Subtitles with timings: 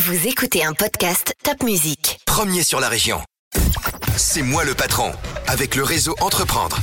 [0.00, 2.20] Vous écoutez un podcast Top Music.
[2.24, 3.18] Premier sur la région.
[4.16, 5.10] C'est moi le patron,
[5.48, 6.78] avec le réseau Entreprendre.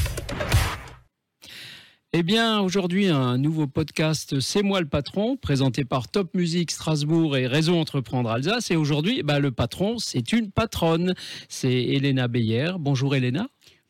[2.12, 7.38] Eh bien, aujourd'hui, un nouveau podcast C'est moi le patron, présenté par Top Music Strasbourg
[7.38, 8.70] et Réseau Entreprendre Alsace.
[8.72, 11.14] Et aujourd'hui, bah, le patron, c'est une patronne.
[11.48, 12.74] C'est Elena Beyer.
[12.78, 13.48] Bonjour Elena.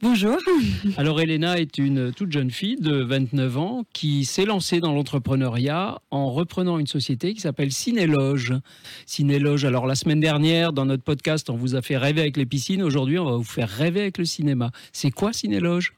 [0.08, 0.38] Bonjour.
[0.98, 6.00] Alors Elena est une toute jeune fille de 29 ans qui s'est lancée dans l'entrepreneuriat
[6.12, 8.54] en reprenant une société qui s'appelle Cinéloge.
[9.08, 12.46] Cinéloge, alors la semaine dernière dans notre podcast on vous a fait rêver avec les
[12.46, 14.70] piscines, aujourd'hui on va vous faire rêver avec le cinéma.
[14.94, 15.94] C'est quoi Cinéloge?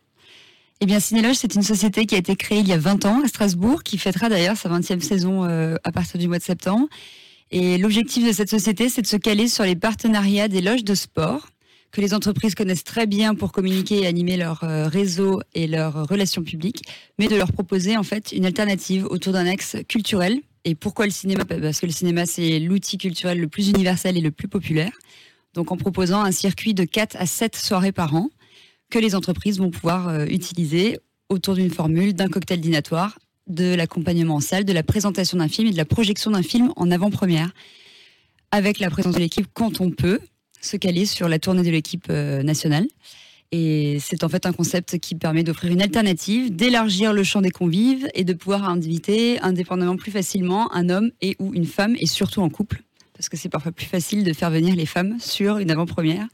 [0.80, 3.24] Eh bien, Cinéloge, c'est une société qui a été créée il y a 20 ans
[3.26, 6.88] à Strasbourg, qui fêtera d'ailleurs sa 20e saison euh, à partir du mois de septembre.
[7.52, 10.96] Et l'objectif de cette société, c'est de se caler sur les partenariats des loges de
[10.96, 11.48] sport
[11.92, 16.08] que les entreprises connaissent très bien pour communiquer et animer leur euh, réseau et leurs
[16.08, 16.84] relations publiques,
[17.18, 20.40] mais de leur proposer en fait une alternative autour d'un axe culturel.
[20.66, 21.46] Et pourquoi le cinéma?
[21.46, 24.92] Parce que le cinéma, c'est l'outil culturel le plus universel et le plus populaire.
[25.54, 28.30] Donc en proposant un circuit de 4 à 7 soirées par an
[28.90, 31.00] que les entreprises vont pouvoir euh, utiliser
[31.30, 35.68] autour d'une formule, d'un cocktail dînatoire, de l'accompagnement en salle, de la présentation d'un film
[35.68, 37.52] et de la projection d'un film en avant-première,
[38.52, 40.20] avec la présence de l'équipe quand on peut,
[40.62, 42.88] se caler sur la tournée de l'équipe euh, nationale.
[43.52, 47.52] Et c'est en fait un concept qui permet d'offrir une alternative, d'élargir le champ des
[47.52, 52.08] convives et de pouvoir inviter indépendamment plus facilement un homme et ou une femme, et
[52.08, 52.84] surtout en couple,
[53.14, 56.28] parce que c'est parfois plus facile de faire venir les femmes sur une avant-première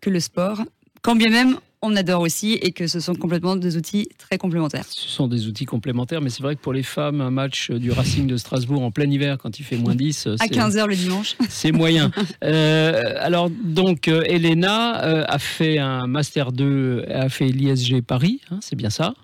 [0.00, 0.62] que le sport,
[1.02, 4.84] quand bien même on adore aussi et que ce sont complètement des outils très complémentaires.
[4.88, 7.90] Ce sont des outils complémentaires, mais c'est vrai que pour les femmes, un match du
[7.90, 11.36] Racing de Strasbourg en plein hiver, quand il fait moins 10, à 15h le dimanche,
[11.48, 12.10] c'est moyen.
[12.44, 18.40] Euh, alors donc, euh, Elena euh, a fait un master 2, a fait l'ISG Paris,
[18.50, 19.14] hein, c'est bien ça?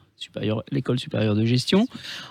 [0.70, 1.86] L'école supérieure de gestion.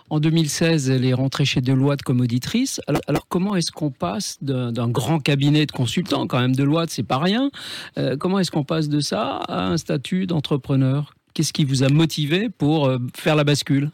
[0.09, 2.81] En 2016, elle est rentrée chez Deloitte comme auditrice.
[2.87, 7.17] Alors, comment est-ce qu'on passe d'un grand cabinet de consultants, quand même Deloitte, c'est pas
[7.17, 7.49] rien.
[7.97, 11.15] Euh, comment est-ce qu'on passe de ça à un statut d'entrepreneur?
[11.33, 13.91] Qu'est-ce qui vous a motivé pour euh, faire la bascule?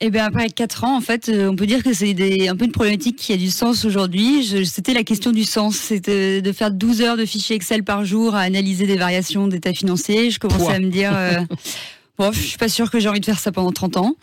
[0.00, 2.66] Eh bien, après 4 ans, en fait, euh, on peut dire que c'est un peu
[2.66, 4.66] une problématique qui a du sens aujourd'hui.
[4.66, 5.76] C'était la question du sens.
[5.76, 9.72] C'était de faire 12 heures de fichiers Excel par jour à analyser des variations d'état
[9.72, 10.30] financier.
[10.30, 11.12] Je commençais à me dire,
[12.18, 14.16] Bon, je suis pas sûre que j'ai envie de faire ça pendant 30 ans.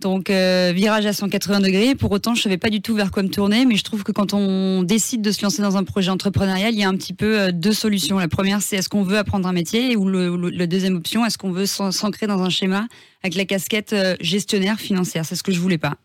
[0.00, 1.94] Donc euh, virage à 180 degrés.
[1.94, 4.12] Pour autant, je savais pas du tout vers quoi me tourner, mais je trouve que
[4.12, 7.12] quand on décide de se lancer dans un projet entrepreneurial, il y a un petit
[7.12, 8.18] peu euh, deux solutions.
[8.18, 11.36] La première, c'est est-ce qu'on veut apprendre un métier, ou le, la deuxième option, est-ce
[11.36, 12.86] qu'on veut s'ancrer dans un schéma
[13.22, 15.26] avec la casquette euh, gestionnaire financière?
[15.26, 15.96] C'est ce que je voulais pas.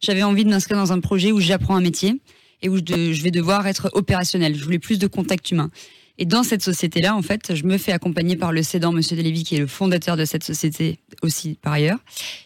[0.00, 2.20] J'avais envie de m'inscrire dans un projet où j'apprends un métier
[2.62, 4.56] et où je, je vais devoir être opérationnel.
[4.56, 5.70] Je voulais plus de contact humain.
[6.16, 9.42] Et dans cette société-là, en fait, je me fais accompagner par le cédant, Monsieur Delévy,
[9.42, 11.98] qui est le fondateur de cette société aussi par ailleurs.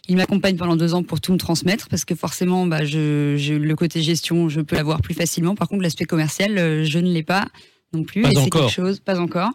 [0.09, 3.77] Il m'accompagne pendant deux ans pour tout me transmettre, parce que forcément, bah, je, le
[3.77, 5.55] côté gestion, je peux l'avoir plus facilement.
[5.55, 7.47] Par contre, l'aspect commercial, euh, je ne l'ai pas
[7.93, 8.23] non plus.
[8.23, 9.51] Pas et c'est quelque chose, pas encore.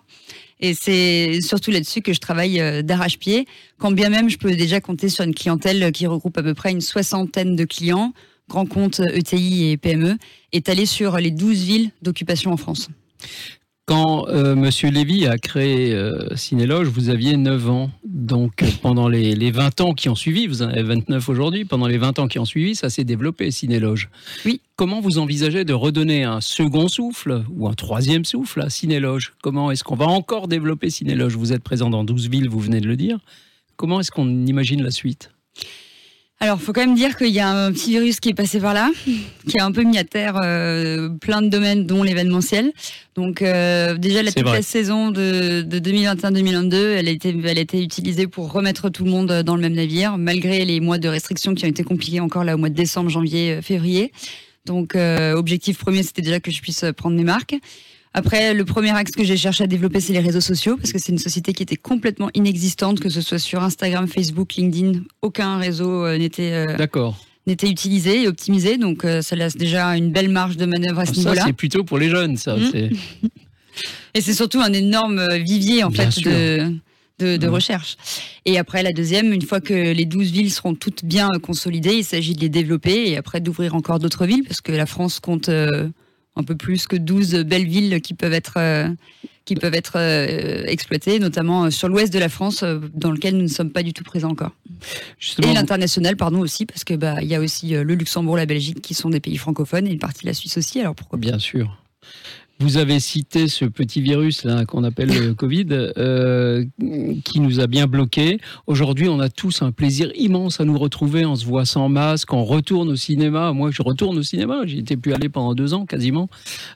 [0.59, 3.47] Et c'est surtout là-dessus que je travaille euh, d'arrache-pied.
[3.79, 6.71] Quand bien même, je peux déjà compter sur une clientèle qui regroupe à peu près
[6.71, 8.13] une soixantaine de clients,
[8.47, 10.17] grands comptes ETI et PME,
[10.51, 12.89] étalés sur les 12 villes d'occupation en France.
[13.85, 17.91] Quand euh, Monsieur Lévy a créé euh, Cinéloge, vous aviez 9 ans.
[18.05, 21.65] Donc euh, pendant les, les, 20 ans qui ont suivi, vous en avez 29 aujourd'hui,
[21.65, 24.09] pendant les 20 ans qui ont suivi, ça s'est développé, Cinéloge.
[24.45, 24.61] Oui.
[24.77, 29.33] Comment vous envisagez de redonner un second souffle ou un troisième souffle à Cinéloge?
[29.41, 31.35] Comment est-ce qu'on va encore développer Cinéloge?
[31.35, 33.19] Vous êtes présent dans 12 villes, vous venez de le dire.
[33.75, 35.29] Comment est-ce qu'on imagine la suite?
[36.43, 38.73] Alors, faut quand même dire qu'il y a un petit virus qui est passé par
[38.73, 38.91] là,
[39.47, 42.73] qui a un peu mis à terre euh, plein de domaines, dont l'événementiel.
[43.15, 47.61] Donc, euh, déjà, la, toute la saison de, de 2021-2022, elle a, été, elle a
[47.61, 51.07] été utilisée pour remettre tout le monde dans le même navire, malgré les mois de
[51.07, 54.11] restrictions qui ont été compliqués encore là au mois de décembre, janvier, février.
[54.65, 57.55] Donc, euh, objectif premier, c'était déjà que je puisse prendre mes marques.
[58.15, 60.99] Après, le premier axe que j'ai cherché à développer, c'est les réseaux sociaux, parce que
[60.99, 65.57] c'est une société qui était complètement inexistante, que ce soit sur Instagram, Facebook, LinkedIn, aucun
[65.57, 67.11] réseau euh, n'était euh,
[67.47, 71.05] n'était utilisé et optimisé, donc euh, ça laisse déjà une belle marge de manœuvre à
[71.07, 71.41] ce niveau-là.
[71.41, 72.55] Ça, c'est plutôt pour les jeunes, ça.
[72.55, 72.91] Mmh.
[74.13, 76.71] et c'est surtout un énorme vivier, en fait, de,
[77.17, 77.49] de, mmh.
[77.49, 77.97] recherche.
[78.45, 82.05] Et après, la deuxième, une fois que les 12 villes seront toutes bien consolidées, il
[82.05, 85.49] s'agit de les développer et après d'ouvrir encore d'autres villes, parce que la France compte
[86.35, 88.89] un peu plus que 12 belles villes qui peuvent être euh,
[89.45, 92.63] qui peuvent être euh, exploitées, notamment euh, sur l'ouest de la France,
[92.93, 94.51] dans lequel nous ne sommes pas du tout présents encore.
[95.43, 98.81] et l'international, pardon aussi, parce que bah il y a aussi le Luxembourg, la Belgique,
[98.81, 100.79] qui sont des pays francophones, et une partie de la Suisse aussi.
[100.79, 101.77] Alors pourquoi Bien sûr.
[102.63, 106.63] Vous avez cité ce petit virus là qu'on appelle le Covid, euh,
[107.25, 108.39] qui nous a bien bloqués.
[108.67, 111.25] Aujourd'hui, on a tous un plaisir immense à nous retrouver.
[111.25, 113.51] On se voit sans masque, on retourne au cinéma.
[113.51, 114.61] Moi, je retourne au cinéma.
[114.65, 116.29] J'y étais plus allé pendant deux ans quasiment.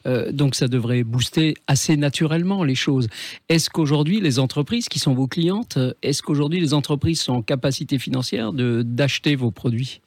[0.05, 3.07] Euh, donc, ça devrait booster assez naturellement les choses.
[3.47, 7.97] Est-ce qu'aujourd'hui, les entreprises qui sont vos clientes, est-ce qu'aujourd'hui les entreprises sont en capacité
[7.97, 10.01] financière de d'acheter vos produits?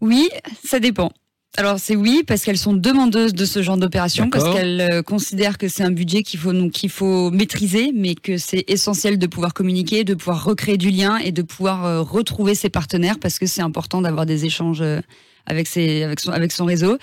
[0.00, 0.30] Oui,
[0.64, 1.12] ça dépend.
[1.56, 5.56] Alors c'est oui parce qu'elles sont demandeuses de ce genre d'opération parce qu'elles euh, considèrent
[5.56, 9.26] que c'est un budget qu'il faut donc qu'il faut maîtriser mais que c'est essentiel de
[9.28, 13.38] pouvoir communiquer, de pouvoir recréer du lien et de pouvoir euh, retrouver ses partenaires parce
[13.38, 15.00] que c'est important d'avoir des échanges euh,
[15.46, 16.98] avec ses avec son avec son réseau.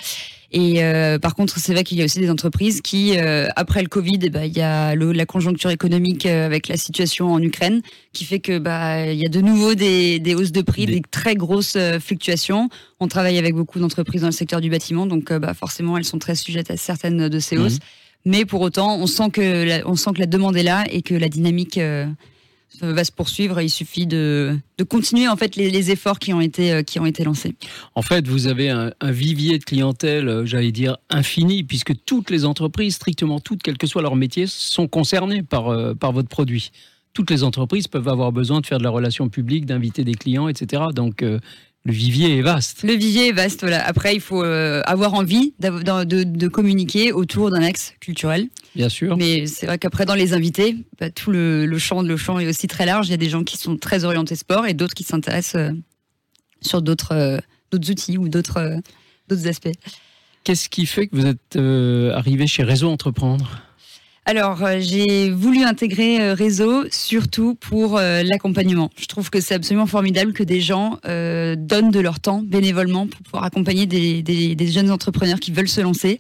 [0.53, 3.81] Et euh, par contre, c'est vrai qu'il y a aussi des entreprises qui, euh, après
[3.81, 7.41] le Covid, ben, il y a le- la conjoncture économique euh, avec la situation en
[7.41, 10.85] Ukraine qui fait que bah il y a de nouveau des, des hausses de prix,
[10.87, 12.67] Des- des, très grosses fluctuations.
[12.99, 16.03] On travaille avec beaucoup d'entreprises dans le secteur du bâtiment, donc euh, bah, forcément elles
[16.03, 17.65] sont très sujettes à certaines de ces Mhm.
[17.65, 17.79] hausses.
[18.25, 21.01] Mais pour autant, on sent que la, on sent que la demande est là et
[21.01, 21.79] que la dynamique
[22.79, 23.59] va se poursuivre.
[23.61, 27.05] Il suffit de, de continuer en fait les, efforts qui ont été euh, qui ont
[27.05, 27.55] été lancés.
[27.95, 32.45] En fait, vous avez un, vivier de clientèle, euh, j'allais dire, infini, puisque toutes les
[32.45, 36.71] entreprises, strictement toutes, quel que soit leur métier, sont concernées par, euh, par votre produit.
[37.13, 40.47] Toutes les entreprises peuvent avoir besoin de faire de la relation publique, d'inviter des clients,
[40.47, 40.83] etc.
[40.95, 41.25] Donc,
[41.83, 42.83] le vivier est vaste.
[42.83, 43.61] Le vivier est vaste.
[43.61, 43.83] Voilà.
[43.85, 48.49] Après, il faut euh, avoir envie de, de, de communiquer autour d'un axe culturel.
[48.75, 49.17] Bien sûr.
[49.17, 52.47] Mais c'est vrai qu'après, dans les invités, bah, tout le, le champ, le champ est
[52.47, 53.07] aussi très large.
[53.07, 55.71] Il y a des gens qui sont très orientés sport et d'autres qui s'intéressent euh,
[56.61, 57.39] sur d'autres euh,
[57.71, 58.81] d'autres outils ou d'autres
[59.45, 59.71] aspects.
[60.43, 61.55] Qu'est-ce qui fait que vous êtes
[62.15, 63.61] arrivé chez Réseau Entreprendre?
[64.25, 68.91] Alors, euh, j'ai voulu intégrer euh, Réseau surtout pour euh, l'accompagnement.
[68.99, 73.21] Je trouve que c'est absolument formidable que des gens donnent de leur temps bénévolement pour
[73.21, 76.19] pouvoir accompagner des, des- des jeunes entrepreneurs qui veulent se lancer.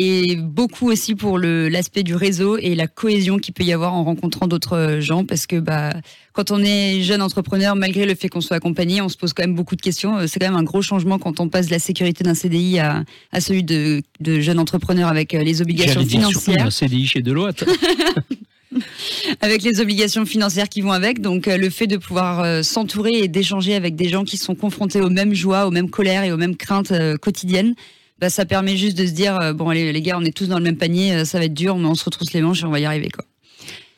[0.00, 3.94] Et beaucoup aussi pour le- l'aspect du réseau et la cohésion qu'il peut y avoir
[3.94, 5.24] en rencontrant d'autres euh, gens.
[5.24, 5.92] Parce que bah,
[6.32, 9.42] quand on est jeune entrepreneur, malgré le fait qu'on soit accompagné, on se pose quand
[9.42, 10.16] même beaucoup de questions.
[10.18, 12.78] Euh, C'est quand même un gros changement quand on passe de la sécurité d'un CDI
[12.78, 13.02] à,
[13.32, 17.64] à celui de, de jeune entrepreneur avec euh, les obligations financières un CDI chez Deloitte.
[19.40, 21.20] avec les obligations financières qui vont avec.
[21.20, 24.54] Donc euh, le fait de pouvoir euh, s'entourer et d'échanger avec des gens qui sont
[24.54, 27.74] confrontés aux mêmes joies, aux mêmes colères et aux mêmes craintes euh, quotidiennes,
[28.20, 30.48] bah, ça permet juste de se dire euh, bon allez les gars, on est tous
[30.48, 32.62] dans le même panier, euh, ça va être dur, mais on se retrousse les manches
[32.62, 33.24] et on va y arriver quoi.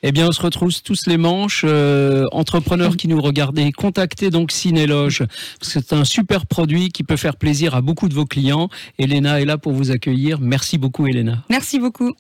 [0.03, 1.63] Eh bien, on se retrouve tous les manches.
[1.67, 5.25] Euh, entrepreneurs qui nous regardez, contactez donc Cinéloge.
[5.59, 8.71] parce que C'est un super produit qui peut faire plaisir à beaucoup de vos clients.
[8.99, 10.41] Elena est là pour vous accueillir.
[10.41, 11.45] Merci beaucoup, Elena.
[11.51, 12.15] Merci beaucoup.